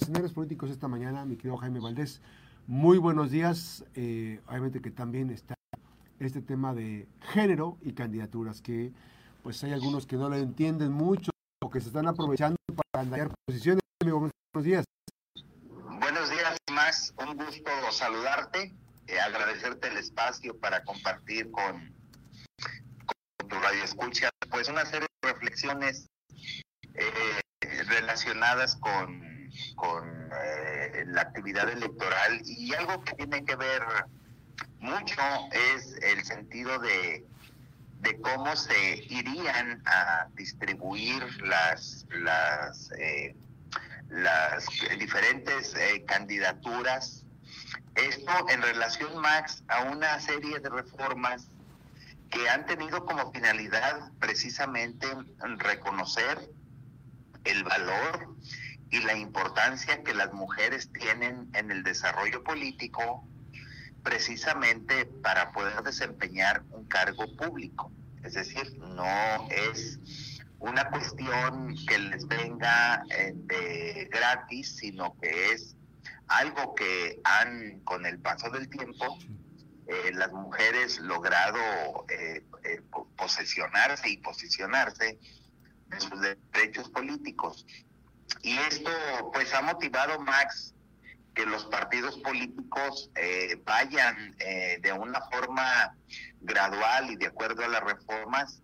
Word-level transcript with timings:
escenarios 0.00 0.32
políticos 0.32 0.70
esta 0.70 0.88
mañana, 0.88 1.24
mi 1.24 1.36
querido 1.36 1.56
Jaime 1.58 1.80
Valdés. 1.80 2.20
Muy 2.66 2.98
buenos 2.98 3.30
días. 3.30 3.84
Eh, 3.94 4.40
obviamente 4.46 4.80
que 4.80 4.90
también 4.90 5.30
está 5.30 5.54
este 6.18 6.40
tema 6.40 6.74
de 6.74 7.06
género 7.32 7.76
y 7.82 7.92
candidaturas, 7.92 8.62
que 8.62 8.92
pues 9.42 9.62
hay 9.64 9.72
algunos 9.72 10.06
que 10.06 10.16
no 10.16 10.28
lo 10.28 10.36
entienden 10.36 10.92
mucho 10.92 11.30
o 11.62 11.70
que 11.70 11.80
se 11.80 11.88
están 11.88 12.06
aprovechando 12.06 12.56
para 12.92 13.02
andar 13.02 13.30
posiciones. 13.46 13.82
buenos 14.02 14.32
días. 14.62 14.84
Buenos 16.00 16.30
días, 16.30 16.56
Max. 16.72 17.14
Un 17.18 17.36
gusto 17.36 17.70
saludarte, 17.90 18.74
eh, 19.06 19.20
agradecerte 19.20 19.88
el 19.88 19.98
espacio 19.98 20.58
para 20.58 20.82
compartir 20.84 21.50
con, 21.50 21.94
con 23.38 23.48
tu 23.48 23.56
radio 23.56 23.84
escucha, 23.84 24.30
pues 24.50 24.68
una 24.68 24.86
serie 24.86 25.06
de 25.22 25.32
reflexiones 25.32 26.06
eh, 26.94 27.40
relacionadas 27.86 28.76
con, 28.76 29.29
con 29.76 30.30
eh, 30.32 31.04
la 31.06 31.22
actividad 31.22 31.68
electoral 31.68 32.40
y 32.44 32.74
algo 32.74 33.02
que 33.04 33.14
tiene 33.14 33.44
que 33.44 33.56
ver 33.56 33.82
mucho 34.78 35.20
es 35.74 35.94
el 36.02 36.24
sentido 36.24 36.78
de, 36.78 37.26
de 38.00 38.20
cómo 38.20 38.56
se 38.56 39.04
irían 39.08 39.82
a 39.86 40.28
distribuir 40.34 41.22
las, 41.42 42.06
las, 42.10 42.90
eh, 42.98 43.34
las 44.08 44.66
diferentes 44.98 45.74
candidaturas. 46.06 47.24
Esto 47.94 48.32
en 48.48 48.62
relación, 48.62 49.18
Max, 49.20 49.62
a 49.68 49.82
una 49.84 50.18
serie 50.20 50.58
de 50.60 50.68
reformas 50.68 51.48
que 52.30 52.48
han 52.48 52.64
tenido 52.64 53.04
como 53.04 53.30
finalidad 53.32 54.10
precisamente 54.20 55.06
reconocer 55.58 56.48
el 57.44 57.64
valor 57.64 58.36
y 58.90 59.00
la 59.00 59.16
importancia 59.16 60.02
que 60.02 60.14
las 60.14 60.32
mujeres 60.32 60.90
tienen 60.92 61.48
en 61.54 61.70
el 61.70 61.82
desarrollo 61.82 62.42
político 62.42 63.26
precisamente 64.02 65.06
para 65.06 65.52
poder 65.52 65.82
desempeñar 65.82 66.64
un 66.70 66.86
cargo 66.86 67.24
público. 67.36 67.92
Es 68.24 68.34
decir, 68.34 68.78
no 68.78 69.48
es 69.50 69.98
una 70.58 70.90
cuestión 70.90 71.74
que 71.86 71.98
les 71.98 72.26
venga 72.26 73.02
eh, 73.10 74.08
gratis, 74.10 74.76
sino 74.76 75.16
que 75.20 75.52
es 75.52 75.76
algo 76.28 76.74
que 76.74 77.20
han, 77.24 77.80
con 77.80 78.06
el 78.06 78.18
paso 78.18 78.50
del 78.50 78.68
tiempo, 78.68 79.18
eh, 79.86 80.12
las 80.12 80.32
mujeres 80.32 80.98
logrado 81.00 81.58
eh, 82.08 82.44
posesionarse 83.16 84.10
y 84.10 84.16
posicionarse 84.18 85.18
de 85.86 86.00
sus 86.00 86.20
derechos 86.52 86.88
políticos. 86.90 87.66
Y 88.42 88.56
esto 88.58 88.90
pues 89.32 89.52
ha 89.54 89.62
motivado, 89.62 90.18
Max, 90.20 90.74
que 91.34 91.46
los 91.46 91.64
partidos 91.66 92.18
políticos 92.18 93.10
eh, 93.14 93.60
vayan 93.64 94.34
eh, 94.40 94.78
de 94.80 94.92
una 94.92 95.20
forma 95.30 95.94
gradual 96.40 97.10
y 97.10 97.16
de 97.16 97.26
acuerdo 97.26 97.64
a 97.64 97.68
las 97.68 97.82
reformas, 97.82 98.62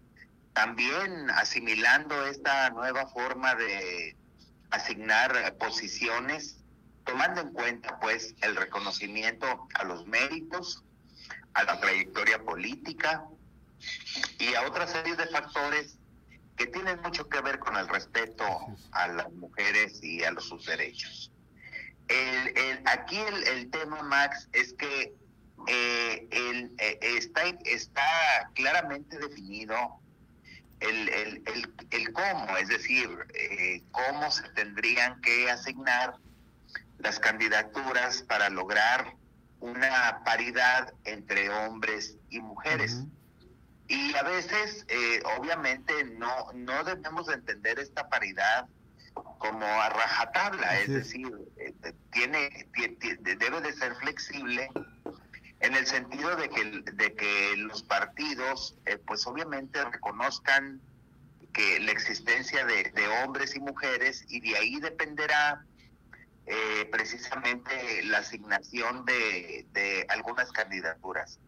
también 0.52 1.30
asimilando 1.30 2.26
esta 2.26 2.70
nueva 2.70 3.06
forma 3.08 3.54
de 3.54 4.16
asignar 4.70 5.56
posiciones, 5.58 6.64
tomando 7.04 7.42
en 7.42 7.52
cuenta 7.52 8.00
pues 8.00 8.34
el 8.40 8.56
reconocimiento 8.56 9.68
a 9.74 9.84
los 9.84 10.06
méritos, 10.06 10.82
a 11.54 11.64
la 11.64 11.78
trayectoria 11.78 12.42
política 12.42 13.24
y 14.38 14.54
a 14.54 14.62
otra 14.62 14.86
serie 14.86 15.14
de 15.14 15.26
factores 15.26 15.98
que 16.56 16.66
tienen 16.66 17.00
mucho 17.02 17.28
que 17.28 17.40
ver 17.40 17.58
con 17.58 17.76
el 17.76 17.88
respeto 17.88 18.44
a 18.92 19.08
las 19.08 19.32
mujeres 19.32 20.02
y 20.02 20.24
a 20.24 20.30
los, 20.30 20.48
sus 20.48 20.66
derechos. 20.66 21.30
El, 22.08 22.82
aquí 22.86 23.18
el, 23.18 23.70
tema, 23.70 24.02
Max, 24.02 24.48
es 24.52 24.72
que 24.74 25.14
eh, 25.66 26.28
el, 26.30 26.72
eh, 26.78 26.98
está, 27.00 27.42
está 27.64 28.50
claramente 28.54 29.18
definido 29.18 30.00
el, 30.80 31.08
el, 31.08 31.42
el, 31.90 32.12
cómo, 32.12 32.56
es 32.56 32.68
decir, 32.68 33.08
eh, 33.34 33.82
cómo 33.90 34.30
se 34.30 34.48
tendrían 34.50 35.20
que 35.20 35.50
asignar 35.50 36.14
las 36.98 37.18
candidaturas 37.18 38.22
para 38.22 38.48
lograr 38.50 39.16
una 39.60 40.22
paridad 40.24 40.92
entre 41.04 41.50
hombres 41.50 42.16
y 42.30 42.40
mujeres. 42.40 43.04
Y 43.88 44.14
a 44.16 44.22
veces, 44.22 44.84
eh, 44.88 45.22
obviamente, 45.38 45.92
no, 46.04 46.52
no 46.54 46.84
debemos 46.84 47.28
entender 47.28 47.78
esta 47.78 48.08
paridad 48.08 48.66
como 49.38 49.64
a 49.64 49.88
rajatabla, 49.88 50.80
es 50.80 50.88
decir, 50.88 51.30
eh, 51.56 51.72
tiene, 52.10 52.68
debe 53.20 53.60
de 53.60 53.72
ser 53.72 53.94
flexible 53.96 54.68
en 55.60 55.74
el 55.74 55.86
sentido 55.86 56.36
de 56.36 56.50
que, 56.50 56.82
de 56.92 57.14
que 57.14 57.56
los 57.56 57.82
partidos, 57.82 58.76
eh, 58.86 58.98
pues 59.06 59.26
obviamente 59.26 59.82
reconozcan 59.84 60.80
que 61.52 61.80
la 61.80 61.92
existencia 61.92 62.66
de, 62.66 62.92
hombres 63.24 63.54
y 63.56 63.60
mujeres 63.60 64.24
y 64.28 64.40
de 64.40 64.56
ahí 64.56 64.80
dependerá 64.80 65.64
precisamente 66.92 68.04
la 68.04 68.18
asignación 68.18 69.04
de, 69.04 69.66
de 69.72 70.06
algunas 70.08 70.52
candidaturas. 70.52 71.40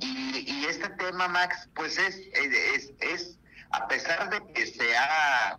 Y, 0.00 0.64
este 0.66 0.88
tema, 0.90 1.28
Max, 1.28 1.68
pues 1.74 1.98
es, 1.98 2.16
es, 2.32 2.92
es, 3.00 3.38
a 3.70 3.86
pesar 3.88 4.30
de 4.30 4.52
que 4.52 4.66
se 4.66 4.96
ha 4.96 5.58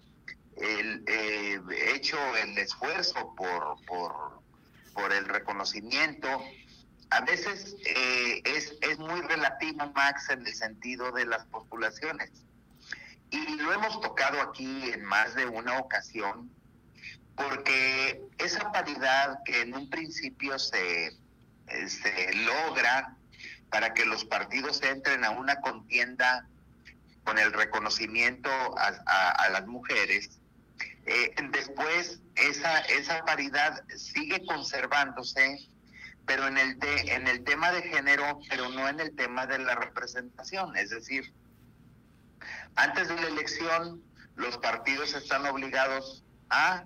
el, 0.58 1.04
eh, 1.08 1.62
hecho 1.94 2.18
el 2.38 2.58
esfuerzo 2.58 3.36
por, 3.36 3.76
por, 3.86 4.42
por 4.94 5.14
el 5.14 5.26
reconocimiento, 5.26 6.44
a 7.12 7.22
veces 7.22 7.76
eh, 7.86 8.42
es, 8.46 8.74
es 8.82 8.98
muy 8.98 9.22
relativo, 9.22 9.92
Max, 9.94 10.30
en 10.30 10.48
el 10.48 10.54
sentido 10.54 11.12
de 11.12 11.26
las 11.26 11.46
postulaciones. 11.48 12.32
Y 13.30 13.58
lo 13.58 13.74
hemos 13.74 14.00
tocado 14.02 14.42
aquí 14.42 14.92
en 14.92 15.04
más 15.04 15.36
de 15.36 15.46
una 15.46 15.80
ocasión, 15.80 16.50
porque 17.36 18.22
esa 18.38 18.72
paridad 18.72 19.40
que 19.46 19.62
en 19.62 19.74
un 19.74 19.90
principio 19.90 20.58
se, 20.58 21.18
se 21.88 22.34
logra 22.34 23.18
para 23.72 23.94
que 23.94 24.06
los 24.06 24.26
partidos 24.26 24.84
entren 24.84 25.24
a 25.24 25.32
una 25.32 25.62
contienda 25.62 26.46
con 27.24 27.40
el 27.40 27.54
reconocimiento 27.54 28.50
a, 28.78 29.50
las 29.50 29.66
mujeres, 29.66 30.40
eh, 31.06 31.34
después 31.52 32.20
esa, 32.36 32.80
esa 32.82 33.24
paridad 33.24 33.84
sigue 33.96 34.46
conservándose, 34.46 35.58
pero 36.26 36.48
en 36.48 36.58
el, 36.58 36.78
en 36.82 37.28
el 37.28 37.44
tema 37.44 37.72
de 37.72 37.82
género, 37.84 38.40
pero 38.50 38.70
no 38.70 38.88
en 38.90 39.00
el 39.00 39.16
tema 39.16 39.48
de 39.48 39.60
la 39.60 39.76
representación. 39.76 40.76
Es 40.76 40.90
decir, 40.90 41.34
antes 42.76 43.08
de 43.08 43.16
la 43.16 43.28
elección, 43.28 44.04
los 44.36 44.58
partidos 44.58 45.14
están 45.14 45.46
obligados 45.46 46.24
a 46.50 46.84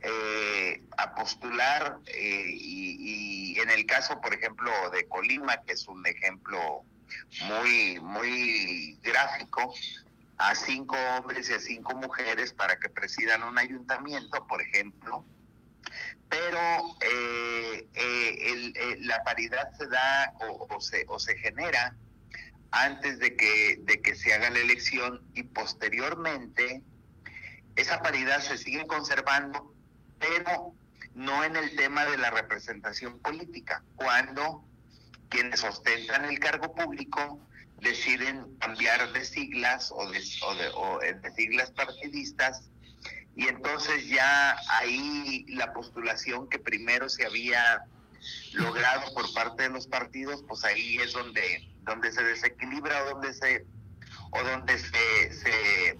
eh, 0.00 0.82
a 0.96 1.14
postular 1.14 1.98
eh, 2.06 2.44
y, 2.46 3.58
en 3.58 3.70
el 3.70 3.86
caso, 3.86 4.20
por 4.20 4.32
ejemplo, 4.32 4.70
de 4.90 5.08
Colima, 5.08 5.60
que 5.62 5.72
es 5.72 5.88
un 5.88 6.06
ejemplo 6.06 6.84
muy, 7.46 7.98
muy 8.00 8.98
gráfico, 9.02 9.74
a 10.36 10.54
cinco 10.54 10.96
hombres 11.16 11.50
y 11.50 11.54
a 11.54 11.58
cinco 11.58 11.94
mujeres 11.96 12.52
para 12.52 12.78
que 12.78 12.88
presidan 12.88 13.42
un 13.42 13.58
ayuntamiento, 13.58 14.46
por 14.46 14.62
ejemplo, 14.62 15.24
pero 16.28 16.60
eh, 17.00 17.88
la 19.00 19.24
paridad 19.24 19.72
se 19.76 19.88
da 19.88 20.32
o, 20.38 20.80
se, 20.80 21.04
o 21.08 21.18
se 21.18 21.36
genera 21.38 21.96
antes 22.70 23.18
de 23.18 23.34
que, 23.34 23.78
de 23.80 24.00
que 24.00 24.14
se 24.14 24.32
haga 24.32 24.50
la 24.50 24.60
elección 24.60 25.22
y 25.34 25.42
posteriormente 25.42 26.82
esa 27.74 28.00
paridad 28.00 28.40
se 28.40 28.58
sigue 28.58 28.86
conservando 28.86 29.74
pero 30.18 30.74
no 31.14 31.44
en 31.44 31.56
el 31.56 31.74
tema 31.76 32.04
de 32.06 32.18
la 32.18 32.30
representación 32.30 33.18
política, 33.18 33.82
cuando 33.96 34.64
quienes 35.28 35.62
ostentan 35.64 36.24
el 36.24 36.38
cargo 36.38 36.74
público 36.74 37.40
deciden 37.80 38.56
cambiar 38.58 39.12
de 39.12 39.24
siglas 39.24 39.92
o 39.92 40.10
de, 40.10 40.22
o 40.74 40.98
de, 40.98 41.14
de 41.14 41.30
siglas 41.32 41.70
partidistas 41.70 42.70
y 43.36 43.46
entonces 43.46 44.08
ya 44.08 44.56
ahí 44.68 45.44
la 45.48 45.72
postulación 45.72 46.48
que 46.48 46.58
primero 46.58 47.08
se 47.08 47.24
había 47.24 47.82
logrado 48.54 49.14
por 49.14 49.32
parte 49.32 49.64
de 49.64 49.68
los 49.68 49.86
partidos, 49.86 50.42
pues 50.48 50.64
ahí 50.64 50.96
es 50.96 51.12
donde, 51.12 51.68
donde 51.82 52.10
se 52.10 52.24
desequilibra 52.24 53.04
o 53.04 53.10
donde 53.10 53.32
se 53.32 53.64
o 54.32 54.42
donde 54.42 54.78
se, 54.78 55.32
se, 55.32 55.98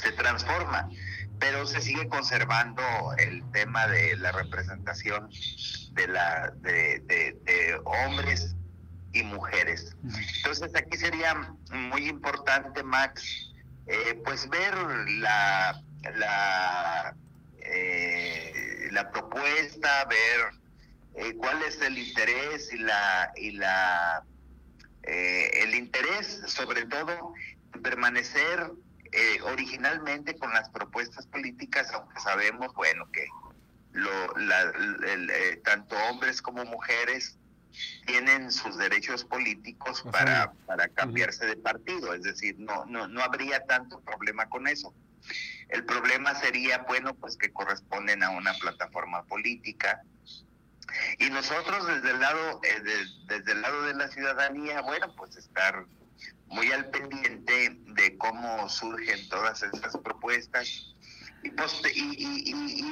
se 0.00 0.12
transforma 0.12 0.88
pero 1.38 1.66
se 1.66 1.80
sigue 1.80 2.08
conservando 2.08 2.82
el 3.18 3.42
tema 3.52 3.86
de 3.86 4.16
la 4.16 4.32
representación 4.32 5.30
de 5.92 6.08
la 6.08 6.52
de, 6.56 7.80
hombres 7.84 8.54
y 9.12 9.22
mujeres. 9.22 9.96
Entonces 10.38 10.74
aquí 10.74 10.96
sería 10.96 11.56
muy 11.70 12.08
importante, 12.08 12.82
Max, 12.82 13.52
eh, 13.86 14.20
pues 14.24 14.48
ver 14.48 14.74
la, 15.20 15.80
la 16.16 17.14
eh, 17.58 18.54
propuesta, 19.12 20.04
ver 20.06 20.50
eh, 21.14 21.34
cuál 21.36 21.62
es 21.62 21.80
el 21.80 21.98
interés 21.98 22.72
y 22.72 22.78
la 22.78 23.32
y 23.36 23.52
la 23.52 24.24
eh, 25.02 25.62
el 25.62 25.74
interés 25.74 26.42
sobre 26.46 26.86
todo 26.86 27.34
en 27.74 27.82
permanecer 27.82 28.72
eh, 29.16 29.40
originalmente 29.42 30.36
con 30.36 30.52
las 30.52 30.68
propuestas 30.70 31.26
políticas, 31.26 31.88
aunque 31.92 32.18
sabemos, 32.20 32.74
bueno, 32.74 33.08
que 33.12 33.26
lo, 33.92 34.36
la, 34.36 34.72
tanto 35.62 35.96
hombres 36.10 36.42
como 36.42 36.64
mujeres 36.64 37.38
tienen 38.06 38.50
sus 38.50 38.76
derechos 38.76 39.24
políticos 39.24 40.04
para, 40.10 40.52
para 40.66 40.88
cambiarse 40.88 41.46
de 41.46 41.56
partido, 41.56 42.12
es 42.12 42.22
decir, 42.22 42.56
no, 42.58 42.84
no, 42.86 43.06
no 43.06 43.22
habría 43.22 43.64
tanto 43.66 44.00
problema 44.00 44.48
con 44.48 44.66
eso. 44.66 44.92
El 45.68 45.84
problema 45.84 46.34
sería, 46.34 46.78
bueno, 46.78 47.14
pues 47.14 47.36
que 47.36 47.52
corresponden 47.52 48.22
a 48.24 48.30
una 48.30 48.52
plataforma 48.54 49.22
política. 49.24 50.02
Y 51.18 51.30
nosotros 51.30 51.86
desde 51.86 52.10
el 52.10 52.20
lado, 52.20 52.60
eh, 52.64 52.82
desde 53.26 53.52
el 53.52 53.62
lado 53.62 53.82
de 53.82 53.94
la 53.94 54.08
ciudadanía, 54.08 54.82
bueno, 54.82 55.14
pues 55.16 55.36
estar 55.36 55.86
muy 56.48 56.70
al 56.72 56.90
pendiente 56.90 57.76
de 57.86 58.16
cómo 58.18 58.68
surgen 58.68 59.28
todas 59.28 59.62
esas 59.62 59.96
propuestas. 59.98 60.94
Y, 61.42 61.48
y, 61.48 62.90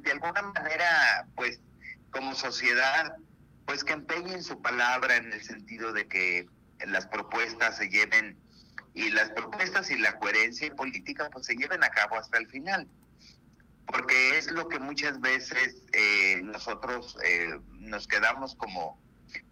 de 0.00 0.12
alguna 0.12 0.42
manera, 0.42 1.26
pues 1.36 1.60
como 2.10 2.34
sociedad, 2.34 3.16
pues 3.66 3.82
que 3.82 3.94
empeñen 3.94 4.42
su 4.42 4.60
palabra 4.60 5.16
en 5.16 5.32
el 5.32 5.42
sentido 5.42 5.92
de 5.92 6.06
que 6.06 6.46
las 6.86 7.06
propuestas 7.06 7.78
se 7.78 7.88
lleven 7.88 8.36
y 8.94 9.10
las 9.10 9.30
propuestas 9.30 9.90
y 9.90 9.98
la 9.98 10.18
coherencia 10.18 10.74
política 10.74 11.28
pues 11.32 11.46
se 11.46 11.56
lleven 11.56 11.82
a 11.82 11.88
cabo 11.88 12.16
hasta 12.16 12.38
el 12.38 12.46
final. 12.48 12.88
Porque 13.86 14.38
es 14.38 14.50
lo 14.50 14.68
que 14.68 14.78
muchas 14.78 15.20
veces 15.20 15.82
eh, 15.92 16.40
nosotros 16.42 17.16
eh, 17.24 17.58
nos 17.72 18.06
quedamos 18.06 18.54
como 18.54 18.98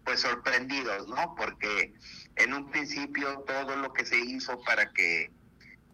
pues 0.03 0.21
sorprendidos, 0.21 1.07
¿no? 1.07 1.35
Porque 1.35 1.93
en 2.35 2.53
un 2.53 2.69
principio 2.71 3.39
todo 3.47 3.75
lo 3.75 3.93
que 3.93 4.05
se 4.05 4.17
hizo 4.19 4.61
para 4.63 4.91
que 4.91 5.31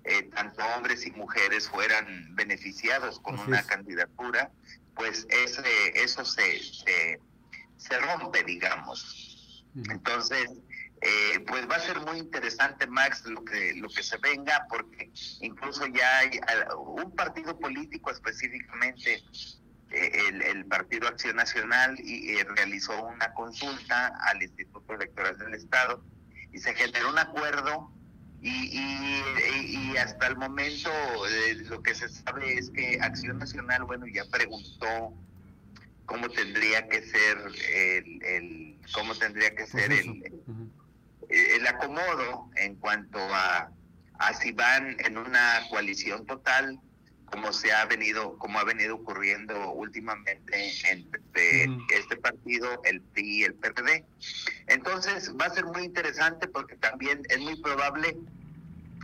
eh, 0.06 0.24
tanto 0.34 0.64
hombres 0.76 1.06
y 1.06 1.12
mujeres 1.12 1.70
fueran 1.70 2.36
beneficiados 2.36 3.20
con 3.20 3.40
una 3.40 3.64
candidatura, 3.64 4.52
pues 4.96 5.28
ese, 5.30 5.62
eso 5.96 6.26
se, 6.26 6.60
se, 6.64 7.20
se 7.78 8.00
rompe, 8.00 8.44
digamos. 8.44 9.66
Entonces, 9.90 10.50
eh, 11.02 11.40
pues 11.48 11.70
va 11.70 11.76
a 11.76 11.80
ser 11.80 12.00
muy 12.02 12.18
interesante, 12.18 12.86
Max, 12.88 13.24
lo 13.26 13.44
que, 13.46 13.74
lo 13.76 13.88
que 13.88 14.04
se 14.04 14.18
venga, 14.18 14.66
porque 14.70 15.10
incluso 15.40 15.86
ya 15.88 16.18
hay 16.18 16.40
un 16.78 17.16
partido 17.16 17.58
político 17.58 18.12
específicamente, 18.12 19.24
eh, 19.92 20.12
el, 20.44 20.66
Partido 20.66 21.08
Acción 21.08 21.36
Nacional, 21.36 21.98
y, 22.00 22.38
eh, 22.38 22.46
realizó 22.56 23.06
una 23.06 23.34
consulta 23.34 24.08
al 24.28 24.42
Instituto 24.42 24.94
Electoral 24.94 25.38
del 25.38 25.56
Estado 25.56 26.04
y 26.52 26.60
se 26.60 26.74
generó 26.76 27.10
un 27.10 27.20
acuerdo. 27.20 27.92
Y, 28.42 28.50
y, 28.50 29.98
hasta 29.98 30.28
el 30.28 30.38
momento 30.38 30.90
lo 31.70 31.84
que 31.84 31.94
se 31.94 32.08
sabe 32.08 32.54
es 32.54 32.70
que 32.70 32.98
Acción 33.02 33.38
Nacional, 33.38 33.84
bueno, 33.84 34.08
ya 34.08 34.24
preguntó 34.32 35.14
cómo 36.06 36.30
tendría 36.30 36.88
que 36.88 37.02
ser 37.02 37.38
el, 37.70 38.24
el 38.24 38.78
cómo 38.94 39.14
tendría 39.16 39.54
que 39.54 39.68
ser 39.68 39.92
el, 39.92 40.24
eh, 41.30 41.56
el 41.56 41.68
acomodo 41.68 42.50
en 42.56 42.76
cuanto 42.76 43.20
a, 43.20 43.72
a 44.18 44.34
si 44.34 44.52
van 44.52 44.98
en 45.00 45.18
una 45.18 45.62
coalición 45.70 46.26
total 46.26 46.80
como 47.32 47.54
se 47.54 47.72
ha 47.72 47.86
venido 47.86 48.38
como 48.38 48.60
ha 48.60 48.64
venido 48.64 48.96
ocurriendo 48.96 49.72
últimamente 49.72 50.74
entre 50.90 51.64
este 51.90 52.18
partido 52.18 52.82
el 52.84 53.02
PRI 53.02 53.40
y 53.40 53.44
el 53.44 53.54
PRD 53.56 54.06
entonces 54.68 55.34
va 55.40 55.46
a 55.46 55.50
ser 55.50 55.66
muy 55.66 55.84
interesante 55.84 56.48
porque 56.48 56.76
también 56.76 57.24
es 57.30 57.40
muy 57.40 57.56
probable 57.62 58.18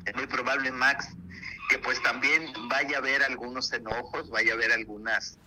es 0.06 0.16
muy 0.16 0.28
probable 0.28 0.72
Max 0.72 1.10
que 1.70 1.80
pues 1.80 2.02
también 2.04 2.52
vaya 2.70 2.98
a 2.98 3.00
haber 3.00 3.24
algunos 3.24 3.72
enojos 3.74 4.30
vaya 4.30 4.54
a 4.54 4.56
haber 4.56 4.72
algunas 4.72 5.38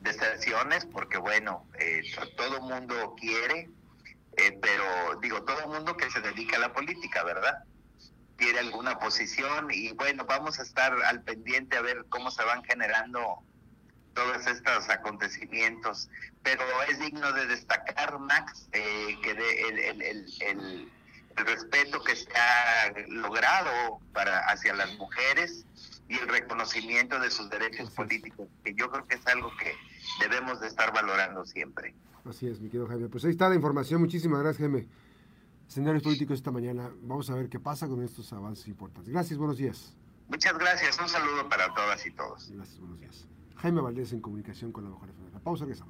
deserciones 0.00 0.84
porque 0.86 1.18
bueno 1.18 1.66
eh, 1.78 2.02
todo 2.36 2.60
mundo 2.60 3.14
quiere 3.18 3.68
eh, 4.36 4.58
pero 4.60 5.20
digo, 5.20 5.42
todo 5.42 5.60
el 5.60 5.68
mundo 5.68 5.96
que 5.96 6.10
se 6.10 6.20
dedica 6.20 6.56
a 6.56 6.60
la 6.60 6.72
política, 6.72 7.22
¿verdad? 7.22 7.64
Tiene 8.36 8.58
alguna 8.58 8.98
posición 8.98 9.68
y 9.70 9.92
bueno, 9.92 10.24
vamos 10.24 10.58
a 10.58 10.62
estar 10.62 10.92
al 11.04 11.22
pendiente 11.22 11.76
a 11.76 11.82
ver 11.82 12.04
cómo 12.08 12.30
se 12.30 12.44
van 12.44 12.64
generando 12.64 13.42
todos 14.14 14.46
estos 14.46 14.88
acontecimientos. 14.88 16.08
Pero 16.42 16.62
es 16.88 16.98
digno 16.98 17.32
de 17.32 17.46
destacar, 17.46 18.18
Max, 18.18 18.68
eh, 18.72 19.16
que 19.22 19.30
el, 19.30 19.78
el, 19.78 20.02
el, 20.40 20.92
respeto 21.36 22.02
que 22.04 22.14
se 22.14 22.28
ha 22.36 22.92
logrado 23.08 23.98
para 24.12 24.38
hacia 24.46 24.72
las 24.72 24.94
mujeres 24.98 25.66
y 26.08 26.14
el 26.14 26.28
reconocimiento 26.28 27.18
de 27.18 27.28
sus 27.30 27.50
derechos 27.50 27.90
políticos, 27.90 28.48
que 28.62 28.72
yo 28.74 28.88
creo 28.88 29.04
que 29.08 29.16
es 29.16 29.26
algo 29.26 29.50
que 29.56 29.74
debemos 30.20 30.60
de 30.60 30.68
estar 30.68 30.92
valorando 30.92 31.44
siempre. 31.44 31.94
Así 32.24 32.46
es, 32.46 32.60
mi 32.60 32.68
querido 32.68 32.86
Jaime. 32.86 33.08
Pues 33.08 33.24
ahí 33.24 33.32
está 33.32 33.48
la 33.48 33.56
información. 33.56 34.00
Muchísimas 34.00 34.40
gracias, 34.42 34.60
Jaime. 34.60 34.86
Señores 35.68 36.02
políticos, 36.02 36.36
esta 36.36 36.50
mañana 36.50 36.90
vamos 37.02 37.30
a 37.30 37.34
ver 37.34 37.48
qué 37.48 37.58
pasa 37.58 37.88
con 37.88 38.02
estos 38.02 38.32
avances 38.32 38.68
importantes. 38.68 39.12
Gracias, 39.12 39.38
buenos 39.38 39.56
días. 39.56 39.94
Muchas 40.28 40.56
gracias. 40.58 40.98
Un 41.00 41.08
saludo 41.08 41.48
para 41.48 41.72
todas 41.74 42.06
y 42.06 42.10
todos. 42.10 42.50
Gracias, 42.50 42.78
buenos 42.78 43.00
días. 43.00 43.26
Jaime 43.56 43.80
Valdés 43.80 44.12
en 44.12 44.20
comunicación 44.20 44.72
con 44.72 44.84
la 44.84 44.90
Mujer 44.90 45.10
La 45.32 45.40
pausa, 45.40 45.64
regresamos. 45.64 45.82